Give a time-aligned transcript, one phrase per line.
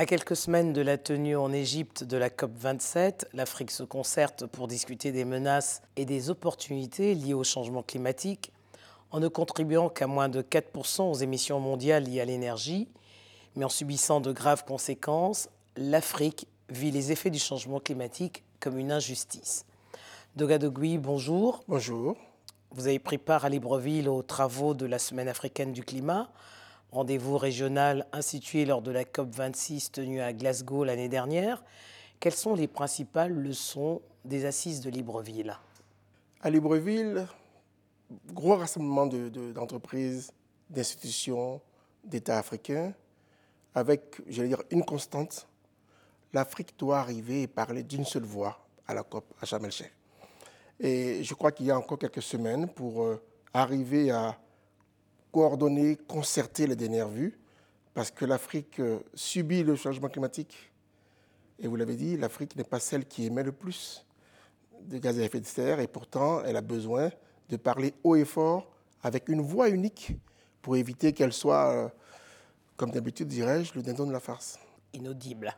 [0.00, 4.68] À quelques semaines de la tenue en Égypte de la COP27, l'Afrique se concerte pour
[4.68, 8.52] discuter des menaces et des opportunités liées au changement climatique,
[9.10, 12.86] en ne contribuant qu'à moins de 4% aux émissions mondiales liées à l'énergie,
[13.56, 18.92] mais en subissant de graves conséquences, l'Afrique vit les effets du changement climatique comme une
[18.92, 19.66] injustice.
[20.36, 21.64] Dogadogui, bonjour.
[21.66, 22.16] Bonjour.
[22.70, 26.30] Vous avez pris part à Libreville aux travaux de la Semaine africaine du climat
[26.92, 31.62] rendez-vous régional institué lors de la COP26 tenue à Glasgow l'année dernière.
[32.20, 35.56] Quelles sont les principales leçons des assises de Libreville?
[36.40, 37.26] À Libreville,
[38.32, 40.32] gros rassemblement d'entreprises,
[40.70, 41.60] d'institutions,
[42.04, 42.92] d'États africains,
[43.74, 45.46] avec, j'allais dire, une constante.
[46.32, 49.68] L'Afrique doit arriver et parler d'une seule voix à la COP à Sharm
[50.80, 54.38] Et je crois qu'il y a encore quelques semaines pour euh, arriver à
[55.32, 57.38] coordonner, concerter les dernières vues,
[57.94, 60.70] parce que l'Afrique euh, subit le changement climatique.
[61.58, 64.04] Et vous l'avez dit, l'Afrique n'est pas celle qui émet le plus
[64.82, 67.10] de gaz à effet de serre, et pourtant, elle a besoin
[67.48, 68.70] de parler haut et fort,
[69.02, 70.12] avec une voix unique,
[70.62, 71.88] pour éviter qu'elle soit, euh,
[72.76, 74.58] comme d'habitude dirais-je, le dindon de la farce.
[74.92, 75.54] Inaudible.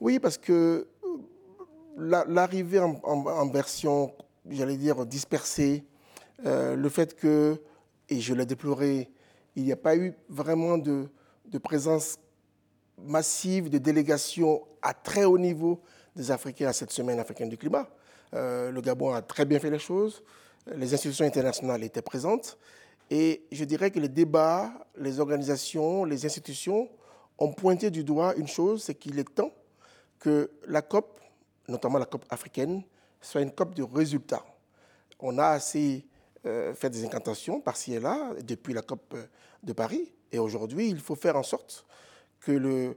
[0.00, 0.86] Oui, parce que
[1.98, 4.14] euh, l'arrivée en, version,
[4.48, 5.84] j'allais dire, dispersée,
[6.44, 7.60] le fait que
[8.12, 9.10] et je l'ai déploré,
[9.56, 11.08] il n'y a pas eu vraiment de,
[11.62, 12.18] présence
[12.98, 15.80] massive de délégations à très haut niveau
[16.14, 17.88] des Africains à cette semaine africaine du climat.
[18.34, 20.22] Euh, le Gabon a très bien fait les choses,
[20.74, 22.58] les institutions internationales étaient présentes,
[23.10, 26.88] et je dirais que les débats, les organisations, les institutions
[27.38, 29.52] ont pointé du doigt une chose, c'est qu'il est temps
[30.18, 31.18] que la COP,
[31.66, 32.82] notamment la COP africaine,
[33.22, 34.44] soit une COP de résultats.
[35.18, 36.04] On a assez
[36.44, 39.24] euh, fait des incantations par-ci et là depuis la COP euh,
[39.62, 40.12] de Paris.
[40.32, 41.86] Et aujourd'hui, il faut faire en sorte
[42.40, 42.96] que le,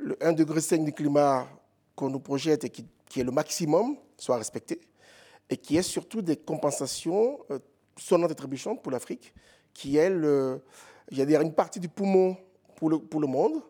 [0.00, 1.48] 1,5 degré du climat
[1.96, 4.80] qu'on nous projette et qui, est le maximum soit respecté
[5.50, 7.58] et qu'il y ait surtout des compensations euh,
[8.28, 9.34] et trébuchantes pour l'Afrique,
[9.72, 10.62] qui est le,
[11.10, 12.36] dire, une partie du poumon
[12.76, 13.60] pour le, pour le monde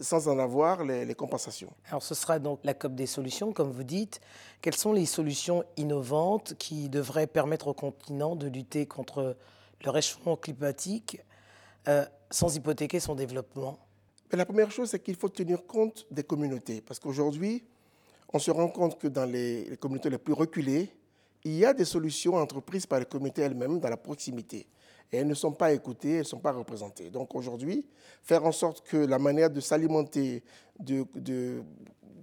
[0.00, 1.72] sans en avoir les, compensations.
[1.88, 4.20] Alors ce sera donc la COP des solutions, comme vous dites.
[4.60, 9.36] Quelles sont les solutions innovantes qui devraient permettre au continent de lutter contre
[9.84, 11.20] le réchauffement climatique
[11.88, 13.78] euh, sans hypothéquer son développement?
[14.32, 16.80] La première chose, c'est qu'il faut tenir compte des communautés.
[16.80, 17.64] Parce qu'aujourd'hui,
[18.32, 20.94] on se rend compte que dans les, les communautés les plus reculées,
[21.44, 24.66] il y a des solutions entreprises par les communautés elles-mêmes dans la proximité
[25.12, 27.10] et elles ne sont pas écoutées, elles ne sont pas représentées.
[27.10, 27.86] Donc aujourd'hui,
[28.22, 30.42] faire en sorte que la manière de s'alimenter,
[30.78, 31.62] de,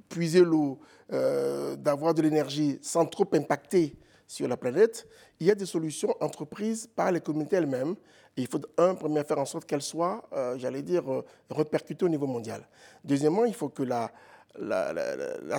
[0.08, 0.80] puiser l'eau,
[1.12, 3.96] euh, d'avoir de l'énergie sans trop impacter
[4.28, 5.08] sur la planète,
[5.40, 7.96] il y a des solutions entreprises par les communautés elles-mêmes.
[8.38, 12.10] Il faut, un, premièrement, faire en sorte qu'elles soient, euh, j'allais dire, euh, répercutées au
[12.10, 12.68] niveau mondial.
[13.04, 14.12] Deuxièmement, il faut que la,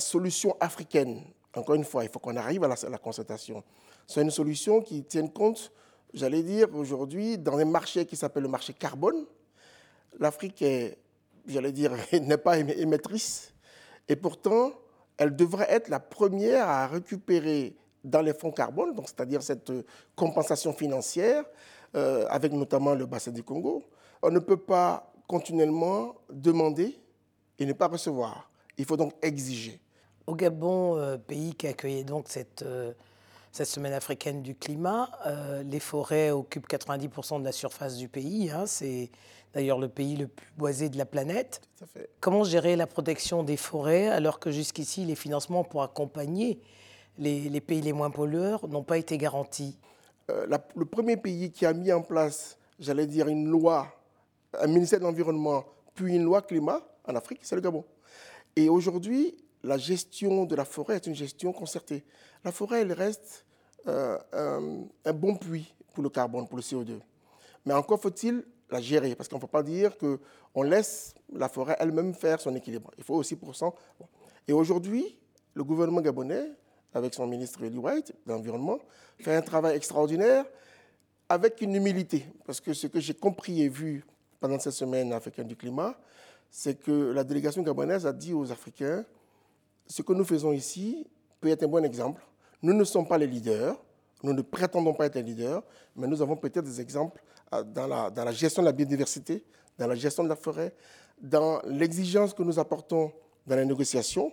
[0.01, 1.23] solution africaine,
[1.55, 3.65] encore une fois, il faut qu'on arrive à la, à la concertation,
[4.07, 5.73] soit une solution qui tienne compte
[6.15, 9.25] j'allais dire, aujourd'hui, dans un marché qui s'appelle le marché carbone,
[10.19, 10.99] l'Afrique est,
[11.47, 13.53] j'allais dire, n'est pas émettrice.
[14.09, 14.73] Et pourtant,
[15.19, 19.73] elle devrait être la première à récupérer dans les fonds carbone, donc c'est-à-dire cette
[20.15, 21.45] compensation financière,
[21.95, 23.83] euh, avec notamment le bassin du Congo.
[24.23, 26.99] On ne peut pas continuellement demander
[27.59, 28.51] et ne pas recevoir.
[28.79, 29.81] Il faut donc exiger.
[30.27, 32.93] Au Gabon, euh, pays qui accueillait donc cette euh,
[33.57, 35.09] cette semaine africaine du climat.
[35.25, 38.51] Euh, les forêts occupent 90% de la surface du pays.
[38.51, 38.67] Hein.
[38.67, 39.11] c'est
[39.55, 41.63] d'ailleurs le pays le plus boisé de la planète.
[42.21, 46.61] Comment gérer la protection des forêts alors que jusqu'ici, les financements pour accompagner
[47.17, 49.79] les, pays les moins pollueurs n'ont pas été garantis?
[50.31, 53.87] Euh, Le premier pays qui a mis en place, j'allais dire, une loi,
[54.61, 55.65] un ministère de l'Environnement,
[55.95, 57.87] puis une loi climat en Afrique, c'est le Gabon.
[58.55, 62.05] Et aujourd'hui, la gestion de la forêt est une gestion concertée.
[62.45, 63.47] La forêt, elle reste
[63.89, 66.99] euh, un, bon puits pour le carbone, pour le CO2.
[67.65, 71.77] Mais encore faut-il la gérer, parce qu'on ne peut pas dire qu'on laisse la forêt
[71.79, 72.91] elle-même faire son équilibre.
[72.99, 73.71] Il faut aussi pour ça.
[74.49, 75.17] Et aujourd'hui,
[75.55, 76.51] le gouvernement gabonais,
[76.95, 78.79] avec son ministre Eli White de l'Environnement,
[79.21, 80.45] fait un travail extraordinaire
[81.29, 82.27] avec une humilité.
[82.45, 84.05] Parce que ce que j'ai compris et vu
[84.41, 85.97] pendant cette semaine africaine du climat,
[86.51, 89.05] c'est que la délégation gabonaise a dit aux Africains,
[89.87, 91.07] ce que nous faisons ici
[91.41, 92.23] peut être un bon exemple
[92.63, 93.77] nous ne sommes pas les leaders,
[94.23, 95.63] nous ne prétendons pas être les leaders,
[95.95, 97.23] mais nous avons peut-être des exemples
[97.53, 99.45] euh, dans la, gestion de la biodiversité,
[99.79, 100.75] dans la gestion de la forêt,
[101.21, 103.13] dans l'exigence que nous apportons
[103.47, 104.33] dans les négociations.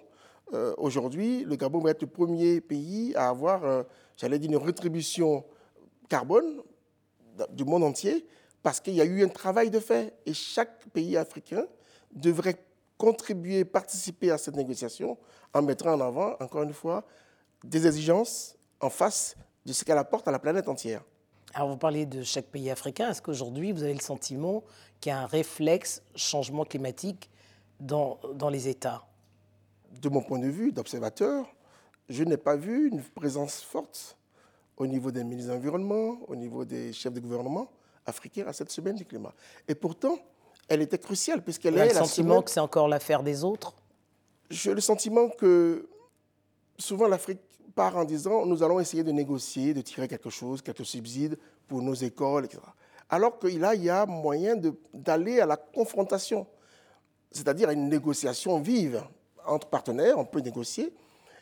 [0.53, 3.83] Euh, aujourd'hui, le Gabon va être le premier pays à avoir, euh,
[4.17, 5.43] j'allais dire, une rétribution
[6.09, 6.61] carbone
[7.51, 8.25] du monde entier,
[8.61, 10.13] parce qu'il y a eu un travail de fait.
[10.25, 11.65] Et chaque pays africain
[12.11, 12.57] devrait
[12.97, 15.17] contribuer, participer à cette négociation
[15.53, 17.05] en mettant en avant, encore une fois,
[17.63, 21.03] des exigences en face de ce qu'elle apporte à la planète entière.
[21.53, 23.11] Alors vous parlez de chaque pays africain.
[23.11, 24.63] Est-ce qu'aujourd'hui vous avez le sentiment
[24.99, 27.29] qu'il y a un réflexe changement climatique
[27.79, 29.05] dans, dans les États?
[30.01, 31.45] De mon point de vue d'observateur,
[32.09, 34.17] je n'ai pas vu une présence forte
[34.77, 37.69] au niveau des ministres de l'Environnement, au niveau des chefs de gouvernement
[38.05, 39.33] africains à cette semaine du climat.
[39.67, 40.17] Et pourtant,
[40.67, 43.75] elle était cruciale puisqu'elle est le sentiment que c'est encore l'affaire des autres?
[44.49, 45.87] J'ai le sentiment que
[46.79, 47.39] souvent l'Afrique
[47.75, 51.37] part en disant nous allons essayer de négocier, de tirer quelque chose, quelques subsides
[51.67, 52.61] pour nos écoles, etc.
[53.09, 54.55] Alors qu'il y a moyen
[54.93, 56.47] d'aller à la confrontation,
[57.31, 59.03] c'est-à-dire à une négociation vive
[59.45, 60.93] entre partenaires, on peut négocier,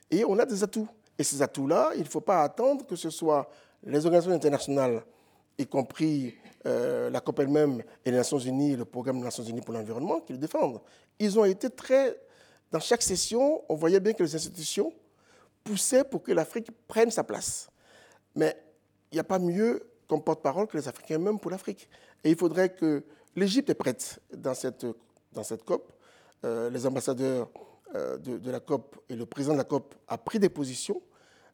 [0.10, 0.88] et on a des atouts.
[1.18, 3.50] Et ces atouts-là, il ne faut pas attendre que ce soit
[3.84, 5.04] les organisations internationales,
[5.58, 6.36] y compris
[6.66, 10.20] euh, la COP elle-même et les Nations Unies, le programme des Nations Unies pour l'environnement,
[10.22, 10.82] qui le défendent.
[11.20, 12.20] Ils ont été très...
[12.72, 14.94] Dans chaque session, on voyait bien que les institutions
[15.64, 17.70] poussaient pour que l'Afrique prenne sa place.
[18.36, 18.56] Mais
[19.12, 21.88] il n'y a pas mieux comme porte-parole que les Africains eux-mêmes pour l'Afrique.
[22.24, 23.04] Et il faudrait que
[23.36, 24.86] l'Égypte est prête dans cette,
[25.32, 25.92] dans cette COP.
[26.44, 27.50] Euh, les ambassadeurs
[27.96, 31.02] euh, de, de, la COP et le président de la COP a pris des positions.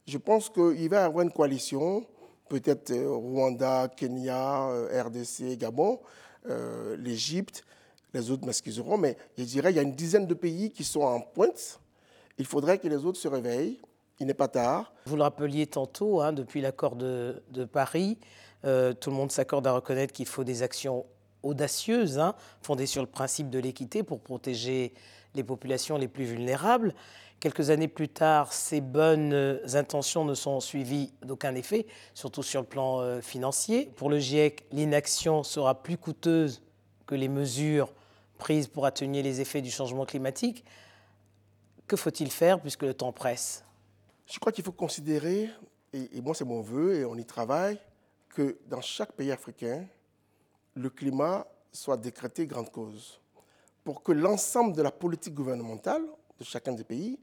[0.08, 2.06] Je pense qu'il va y avoir une coalition,
[2.48, 4.70] peut-être euh, Rwanda, Kenya,
[5.04, 6.00] RDC, Gabon,
[6.98, 7.66] l'Égypte,
[8.14, 11.02] les autres m'excuseront, mais je dirais qu'il y a une dizaine de pays qui sont
[11.02, 11.82] en pointe.
[12.38, 13.82] Il faudrait que les autres se réveillent
[14.20, 14.94] il n'est pas tard.
[15.06, 17.42] Vous le rappeliez tantôt, hein, depuis l'accord de,
[17.72, 18.18] Paris,
[18.66, 21.06] euh, tout le monde s'accorde à reconnaître qu'il faut des actions
[21.44, 24.94] audacieuses, hein, fondées sur le principe de l'équité pour protéger
[25.36, 26.94] les populations les plus vulnérables.
[27.40, 31.86] Quelques années plus tard, ces bonnes intentions ne sont suivies d'aucun effet,
[32.16, 33.92] surtout sur le plan euh, financier.
[33.96, 36.64] Pour le GIEC, l'inaction sera plus coûteuse
[37.06, 37.94] que les mesures
[38.40, 40.66] prises pour atténuer les effets du changement climatique.
[41.86, 43.67] Que faut-il faire puisque le temps presse?
[44.28, 45.50] Je crois qu'il faut considérer,
[45.94, 47.80] et, moi c'est mon vœu, et on y travaille,
[48.30, 49.86] que dans chaque pays africain,
[50.76, 53.20] le climat soit décrété grande cause,
[53.84, 56.04] pour que l'ensemble de la politique gouvernementale
[56.38, 57.20] de chacun des pays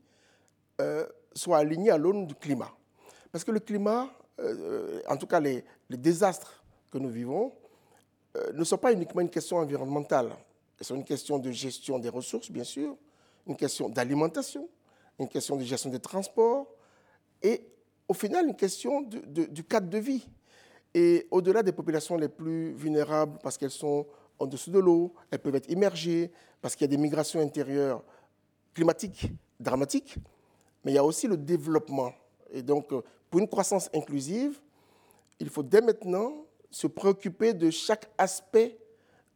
[0.80, 2.72] euh, soit aligné à l'aune du climat.
[3.30, 4.08] Parce que le climat,
[4.40, 7.52] euh, en tout cas les, désastres que nous vivons,
[8.36, 10.34] euh, ne sont pas uniquement une question environnementale,
[10.80, 12.96] c'est une question de gestion des ressources, bien sûr,
[13.46, 14.68] une question d'alimentation,
[15.18, 16.74] une question de gestion des transports,
[17.44, 17.69] et
[18.08, 20.26] au final une question du cadre de vie.
[20.94, 24.06] Et au-delà des populations les plus vulnérables, parce qu'elles sont
[24.38, 28.02] en dessous de l'eau, elles peuvent être immergées, parce qu'il y a des migrations intérieures
[28.73, 29.31] climatiques
[29.61, 30.17] dramatiques,
[30.85, 32.12] mais il y a aussi le développement.
[32.52, 32.88] Et donc,
[33.31, 34.61] pour une croissance inclusive,
[35.38, 38.79] il faut dès maintenant se préoccuper de chaque aspect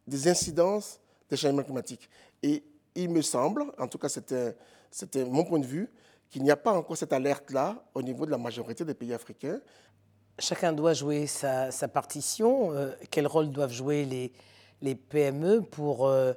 [0.07, 2.09] des incidences des changements climatiques.
[2.41, 2.63] Et
[2.95, 5.89] il me semble, en tout cas c'était mon point de vue,
[6.29, 9.59] qu'il n'y a pas encore cette alerte-là au niveau de la majorité des pays africains.
[10.37, 12.71] Chacun doit jouer sa, partition.
[12.71, 14.31] Euh, quel rôle doivent jouer les,
[14.81, 16.33] les PME pour euh,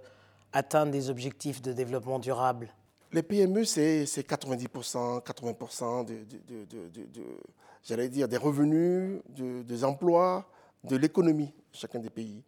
[0.52, 2.68] atteindre des objectifs de développement durable?
[3.12, 6.14] Les PME, c'est 90%, 80% de,
[7.84, 10.48] j'allais dire, des revenus, des emplois,
[10.84, 12.42] de l'économie chacun des pays.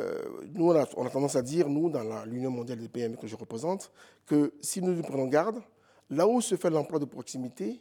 [0.00, 0.22] Euh,
[0.54, 3.26] nous, on a, on a, tendance à dire, nous, dans l'Union mondiale des PME que
[3.26, 3.92] je représente,
[4.26, 5.62] que si nous nous prenons garde,
[6.10, 7.80] Là où se fait l'emploi de proximité,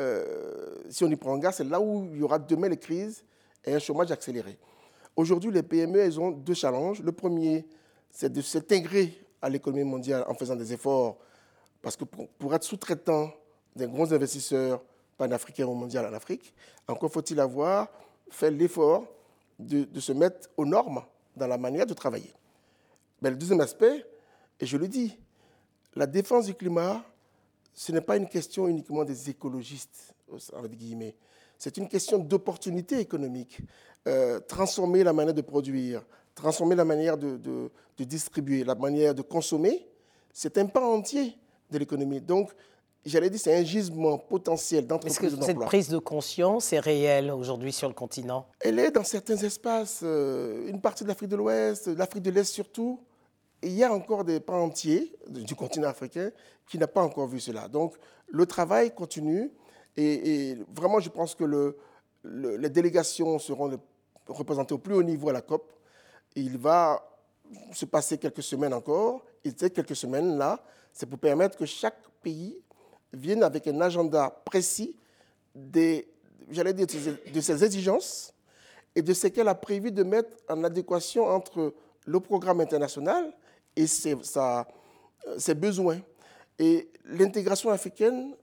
[0.00, 3.24] euh, si on y prend garde, c'est là où il y aura demain les crises
[3.64, 4.58] et un chômage accéléré.
[5.14, 7.02] Aujourd'hui, les PME, elles ont deux challenges.
[7.02, 7.66] Le premier,
[8.10, 11.18] c'est de s'intégrer à l'économie mondiale en faisant des efforts,
[11.82, 13.30] parce que pour, être sous-traitant
[13.74, 14.82] des grands investisseurs
[15.18, 16.54] panafricains ou mondiaux en Afrique,
[16.88, 17.88] encore faut-il avoir
[18.30, 19.04] fait l'effort
[19.58, 21.02] de, de, se mettre aux normes
[21.36, 22.32] dans la manière de travailler.
[23.20, 24.04] Mais le deuxième aspect,
[24.58, 25.16] et je le dis,
[25.94, 27.04] la défense du climat
[27.74, 30.14] ce n'est pas une question uniquement des écologistes,
[30.54, 31.14] avec guillemets.
[31.58, 33.58] C'est une question d'opportunité économique.
[34.08, 36.02] Euh, transformer la manière de produire,
[36.34, 39.86] transformer la manière de, distribuer, la manière de consommer,
[40.32, 41.36] c'est un pas entier
[41.70, 42.20] de l'économie.
[42.20, 42.50] Donc,
[43.06, 47.30] j'allais dire, c'est un gisement potentiel d'entreprise Est-ce que cette prise de conscience est réelle
[47.30, 48.46] aujourd'hui sur le continent?
[48.58, 52.52] Elle est dans certains espaces, euh, une partie de l'Afrique de l'Ouest, l'Afrique de l'Est
[52.52, 52.98] surtout,
[53.62, 56.30] il y a encore des pans entiers du continent africain
[56.68, 57.68] qui n'ont pas encore vu cela.
[57.68, 57.94] Donc
[58.28, 59.50] le travail continue
[59.96, 61.76] et, vraiment je pense que le,
[62.24, 63.78] les délégations seront
[64.26, 65.72] représentées au plus haut niveau à la COP.
[66.34, 67.06] il va
[67.72, 71.98] se passer quelques semaines encore et ces quelques semaines là, c'est pour permettre que chaque
[72.22, 72.58] pays
[73.12, 74.96] vienne avec un agenda précis
[75.54, 76.08] des,
[76.50, 78.32] j'allais dire, de ses exigences
[78.94, 81.74] et de ce qu'elle a prévu de mettre en adéquation entre
[82.06, 83.32] le programme international
[83.76, 84.66] et sa,
[85.38, 86.00] ses besoins.
[86.58, 88.34] Et l'intégration africaine,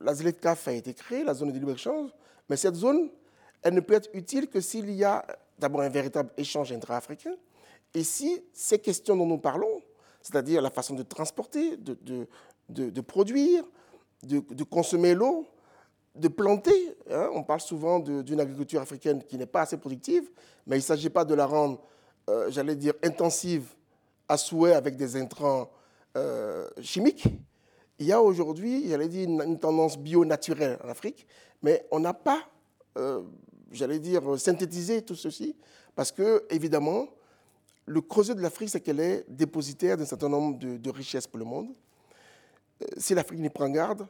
[0.00, 2.10] la ZLECAF a été créée, la zone de libre-échange,
[2.48, 3.10] mais cette zone,
[3.62, 5.24] elle ne peut être utile que s'il y a
[5.58, 7.34] d'abord un véritable échange intra-africain,
[7.94, 9.82] et si ces questions dont nous parlons,
[10.20, 13.64] c'est-à-dire la façon de transporter, de, de, de, produire,
[14.22, 15.46] de, consommer l'eau,
[16.14, 20.30] de planter, hein, on parle souvent d'une agriculture africaine qui n'est pas assez productive,
[20.66, 21.80] mais il ne s'agit pas de la rendre,
[22.28, 23.75] euh, j'allais dire, intensive
[24.28, 25.70] à souhait avec des intrants
[26.16, 27.28] euh, chimiques.
[27.98, 31.26] Il y a aujourd'hui, j'allais dire, une, tendance bio-naturelle en Afrique,
[31.62, 32.42] mais on n'a pas,
[32.98, 33.22] euh,
[33.70, 35.56] j'allais dire, synthétisé tout ceci,
[35.94, 37.08] parce que, évidemment,
[37.86, 41.44] le creuset de l'Afrique, c'est qu'elle est dépositaire d'un certain nombre de, richesses pour le
[41.44, 41.68] monde.
[42.82, 44.06] Euh, si l'Afrique n'y prend garde,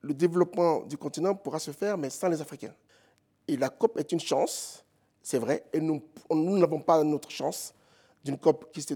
[0.00, 2.74] le développement du continent pourra se faire, mais sans les Africains.
[3.48, 4.84] Et la COP est une chance,
[5.22, 7.74] c'est vrai, et nous n'avons pas notre chance
[8.24, 8.94] d'une COP qui se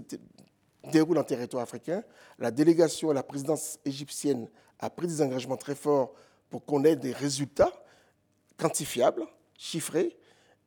[0.83, 2.03] déroule en territoire africain.
[2.39, 4.47] La délégation et la présidence égyptienne
[4.79, 6.13] a pris des engagements très forts
[6.49, 7.71] pour qu'on ait des résultats
[8.57, 9.25] quantifiables,
[9.57, 10.17] chiffrés,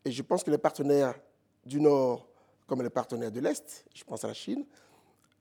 [0.04, 1.14] et je pense que les partenaires
[1.64, 2.28] du Nord
[2.66, 4.64] comme les partenaires de l'Est, je pense à la Chine,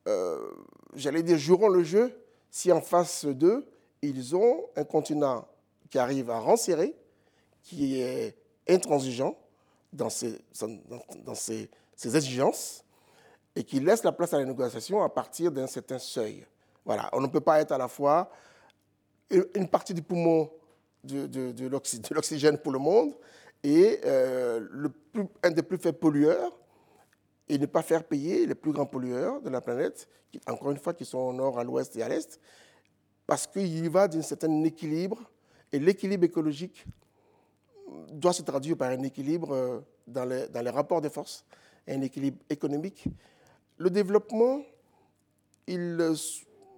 [0.08, 0.51] euh,
[0.96, 2.13] j'allais dire, joueront le jeu
[2.51, 3.65] si en face d'eux,
[4.01, 5.48] ils ont un continent
[5.89, 6.96] qui arrive à renserrer,
[7.63, 8.36] qui est
[8.68, 9.38] intransigeant
[9.94, 10.39] dans, ses,
[12.03, 12.84] exigences
[13.55, 16.45] et qui laisse la place à la négociation à partir d'un certain seuil.
[16.86, 18.29] Voilà, on ne peut pas être à la fois
[19.29, 20.50] une partie du poumon
[21.03, 23.13] de, l'oxygène pour le monde
[23.63, 26.57] et euh, plus, un des plus faibles pollueurs
[27.48, 30.07] et ne pas faire payer les plus grands pollueurs de la planète,
[30.48, 32.39] encore une fois, qui sont au nord, à l'ouest et à l'est,
[33.27, 35.19] parce qu'il y va d'un certain équilibre,
[35.72, 36.86] et l'équilibre écologique
[38.12, 41.45] doit se traduire par un équilibre euh, dans les, dans les rapports de force,
[41.88, 43.05] un équilibre économique.
[43.77, 44.62] Le développement,
[45.68, 46.13] il,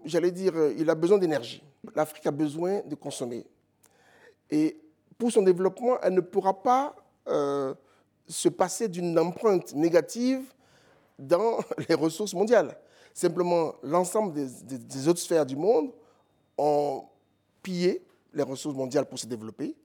[0.05, 1.63] j'allais dire, il a besoin d'énergie.
[1.95, 3.45] L'Afrique a besoin de consommer.
[4.49, 4.79] Et
[5.17, 6.95] pour son développement, elle ne pourra pas
[7.27, 7.73] euh,
[8.27, 10.41] se passer d'une empreinte négative
[11.19, 11.59] dans
[11.89, 12.77] les ressources mondiales.
[13.13, 15.91] Simplement, l'ensemble des, autres sphères du monde
[16.57, 17.05] ont
[17.63, 19.75] pillé les ressources mondiales pour se développer.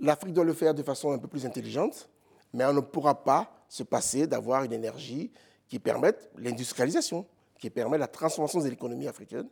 [0.00, 2.08] L'Afrique doit le faire de façon un peu plus intelligente,
[2.52, 5.30] mais on ne pourra pas se passer d'avoir une énergie
[5.68, 7.26] qui permette l'industrialisation,
[7.58, 9.48] qui permet la transformation de l'économie africaine.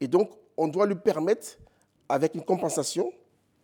[0.00, 1.58] Et donc, on doit lui permettre,
[2.08, 3.12] avec une compensation,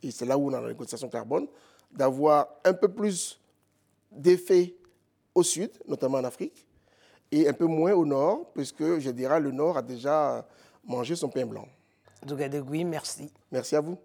[0.02, 1.46] et c'est là où on a la négociation carbone,
[1.90, 3.40] d'avoir un peu plus
[4.10, 4.74] d'effets
[5.34, 6.66] au sud, notamment en Afrique,
[7.32, 10.46] et un peu moins au nord, puisque je dirais le nord a déjà
[10.84, 11.66] mangé son pain blanc.
[12.24, 13.30] Dougadegui, merci.
[13.50, 13.98] Merci à vous.